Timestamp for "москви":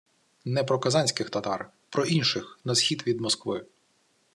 3.21-3.65